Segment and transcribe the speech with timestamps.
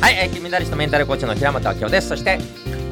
[0.00, 2.08] はい、えー、金メダリストメンタルコーチの平本明夫です。
[2.08, 2.38] そして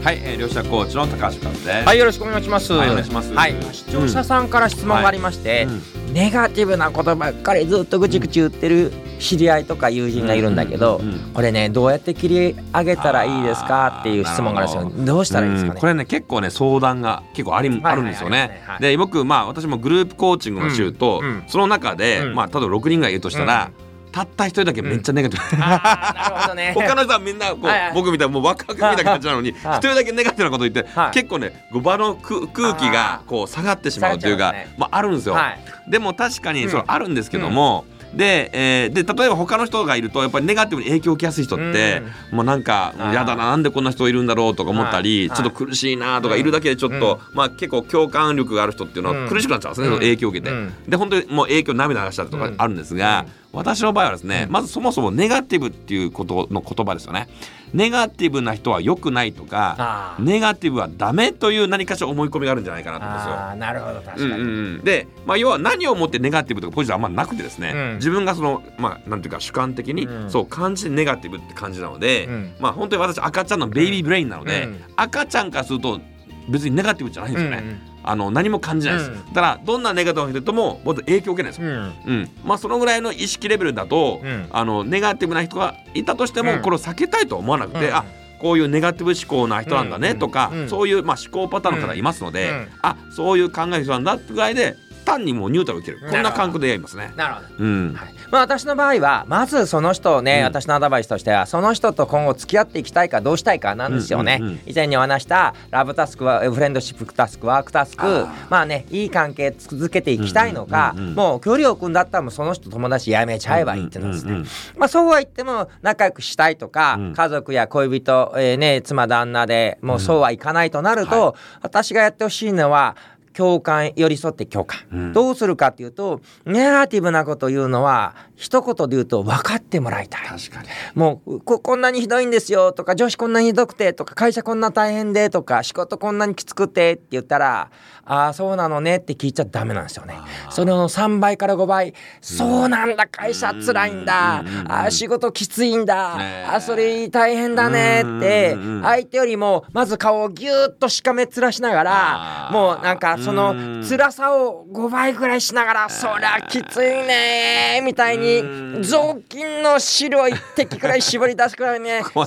[0.02, 1.68] はい、えー、両者コーチの高橋和です。
[1.68, 2.72] はいよろしくお願いします。
[2.72, 3.32] はいお願いします。
[3.32, 5.66] はい視聴者さんから質問がありまして、
[6.12, 13.98] ネガティブなことばっかりずっとぐちぐち言ってる知り合いとか友人がいるんだけど、うんうんうんこれねどうやって切り上げたらいいですか？
[14.00, 15.04] っていう質問があるんですよ。
[15.06, 15.18] ど。
[15.20, 15.74] うしたらいいですかね？
[15.74, 15.80] うん。
[15.80, 18.62] これね結構ね相談が結構あり、はいあるんですよね。
[18.66, 21.28] はいで僕まあ私もグループコーチングの週と、うん。
[21.28, 21.44] うん。
[21.46, 22.34] その中で、うん。
[22.34, 23.70] まあ例えば6人がいるとしたら、
[24.14, 26.72] たった一人だけめっちゃネガティブ、あーなるほどね。
[26.78, 27.92] 他の人はみんなこう、はいはい。
[27.94, 29.78] 僕みたいなもう若くみたいな感じなのに一はい。
[29.80, 31.10] 人だけネガティブなこと言って、はい。
[31.10, 34.72] 結構ね場の空空気がこう下がってしまうというかね。
[34.78, 35.34] まああるんですよ。
[35.34, 35.60] はい。
[35.88, 45.36] でも確かにそれうんあるんですけども、で,、えーで例えば他の人がいるとやっぱりネガティブに影響を受けやすい人って、もうなんか嫌だななんでこんな人いるんだろうとか思ったり、はい。
[45.36, 49.94] ちょっと苦しいなとかいるだけでちょっと、まあ結構共感力がある人っていうのうんは苦しくなっちゃうんですね、うん。
[49.94, 50.72] その影響を受けて、うん。
[50.88, 57.28] で本当にもう影響涙流したりとかあるんですが、私の場合はですね、まずそもそもネガティブっていうことの言葉ですよね。
[57.72, 63.34] ネガティブな人は良くないとかネガティブはダメという何かしら思い込みがあるんじゃないかなと思うんですよ。
[63.34, 67.94] あーなるほど確かに、うんうんうん、で、まあ、要は何をもってネガティブとかポジティブはあんまなくてですね、うん。
[67.96, 70.30] 自分がそのまあなんていうか主観的にうん。
[70.30, 72.54] そう感じてネガティブって感じなので、うん。
[72.60, 74.80] まあ本当に私赤ちゃんの baby brain なので、うん。
[74.94, 76.00] 赤ちゃんからすると
[76.48, 79.26] 別にネガティブじゃないんですよね、あの何も感じないです、うん。
[79.32, 81.94] だからどんなネガティブな人とも僕影響を受けないんですよ、うん。
[82.06, 82.30] うん。
[82.44, 84.48] まあそのぐらいの意識レベルだと、うん。
[84.50, 86.62] あのネガティブな人がいたとしても、うん。
[86.62, 87.94] これを避けたいとは思わなくて、うん。
[87.94, 88.04] あ
[88.40, 90.68] こういうネガティブ思考な人なんだねうんとか、うん。
[90.68, 92.68] そういう、まあ、思考パターンの方いますので、うん。
[92.82, 96.10] あそういう考える人なんだってぐらいで単にもうニュートラルを受ける。
[96.10, 97.12] こんな感覚でやりますね。
[97.16, 97.46] なるほど。
[97.58, 97.94] うん。
[97.94, 100.44] はいまあ、私の場合はまずその人をね、うん。
[100.44, 104.60] 私のアドバイスとしてはその人と今後付き合っていきたいかどうしたいかなんですよね、うんうんうん。
[104.66, 108.46] 以前にお話したラブタスクはフレンドシップタスクワークタスクあ。
[108.50, 111.14] まあねいい関係続けていきたいのか、うんうんうんうん。
[111.16, 114.48] もう距離を置くんだったらもうその人友達やめちゃえばいいっていうのですね、うんうんうん。
[114.78, 117.14] まあ、そうは言っても仲良くしたいとか、うん。
[117.14, 122.96] 家族や恋人、えーね、妻旦那でもうそうはいかないとなると、私がやってほしいのは
[123.36, 125.12] 共感寄り添って共感、うん。
[125.12, 130.26] どうするかっていうとネガティブなこと言うのは一言で言うと分かってもらいたい。
[130.26, 130.68] 確かに。
[130.94, 137.70] もうここんなにひどいんですよとか女子こんなにひどくてとか会社こんな大変でとか仕事こんなにきつくてって言ったら
[138.06, 140.14] ああそうなのねって聞いちゃダメなんですよね。
[140.50, 153.84] それの3倍から5倍そうなんだ会社つらいんだうんあー仕事きついんだあーそれ大変だねって相手よりもまず顔をギューッとしかめつらしながらもうなんかそのうん。
[153.84, 158.82] 辛さを5倍ぐらいしながらそりゃきついねみたいにうん。
[158.82, 162.20] 雑巾の汁を一滴くらい絞り出すくらいね そ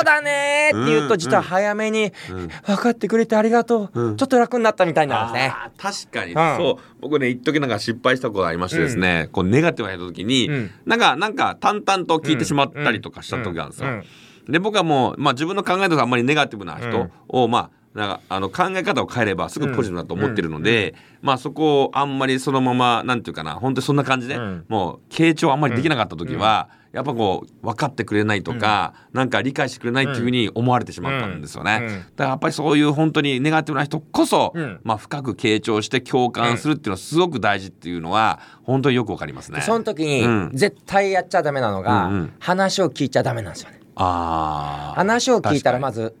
[0.00, 2.12] うだねって言うと実は早めに
[2.66, 5.54] 分かってくれてありがとうちょっと楽になったみたいになるんですね。
[5.78, 6.56] 確かに、うん。
[6.56, 7.00] そう。
[7.00, 10.70] 僕ね一時なんか失敗したことがありましてですね、こうネガティブな時に、うん。
[10.86, 13.88] なんかなんか淡々と聞いてしまったりとかした時があるんですよ。
[13.88, 14.04] うん。
[14.52, 24.64] で僕はもう、まあ、自分の考えとかあんまりネガティブな人を、まあなんかあの考え方を変えればすぐポジティブだと思ってるので、まあそこをあんまりそのままなんていうかな本当にそんな感じで、うん。
[24.68, 31.78] もう傾聴あんまりできなかった時は、やっぱこう分かってくれないとか、なんか理解してくれないっていうふうに思われてしまったんですよね。
[31.80, 31.86] うん。
[31.86, 31.90] うん。
[31.90, 34.80] だからやっぱりそういう本当にネガティブな人こそ、うん。
[34.84, 39.62] まあ深く傾聴して共感するっていうのはすごく大事っていうのは本当によくわかりますね。
[39.62, 40.50] その時にうん。
[40.54, 43.80] 絶対やっちゃダメなのが、うんうん話を聞いちゃダメなんですよね。
[43.96, 44.96] あー。
[44.96, 46.14] 話を聞いたらまずず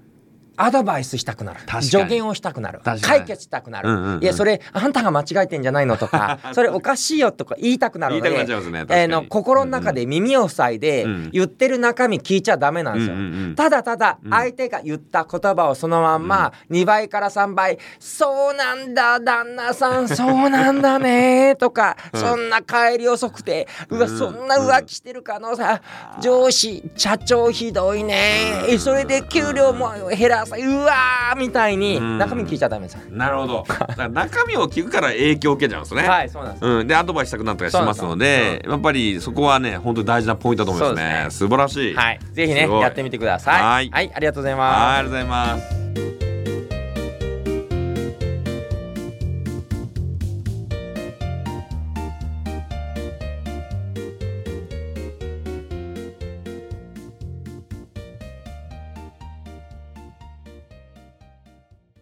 [0.62, 1.60] アドバイスしたくなる。
[1.82, 2.80] 助言をしたくなる。
[3.02, 4.22] 解決したくなる、うんうんうん。
[4.22, 11.30] いやそれあんたが間違えてんじゃないのとか それおかしいよとか言いたくなるのでねえーの心の中で耳を塞いでうん。
[11.32, 13.54] 言ってる中身聞いちゃダメなんですよ、うんうんうん。
[13.54, 25.62] ただただ相手が言った言葉をそのまんま2倍から3倍「そうなんだ旦那さん そうなんだね」とか、そんな帰り遅くてうわそんな浮気してる可能性
[26.20, 28.64] 上司社長ひどいね。
[28.68, 32.18] えそれで給料も減らさうわーみたいにうん。
[32.18, 33.00] 中身聞いちゃダメですよ。
[33.10, 33.64] なるほど。
[34.10, 36.02] 中身を聞くから影響を受けちゃうんですね。
[36.02, 36.66] はいそうなんです。
[36.66, 41.20] うん、でアドバイスしたくなったりしますのでやっぱりそこはね本当に大事なポイントだと思いますね。
[41.30, 41.94] そう素晴らしい。
[41.94, 43.62] はい、ぜひねやってみてください。
[43.62, 43.90] はい。
[43.90, 44.98] はい、ありがとうございます。
[44.98, 46.29] ありがとうございます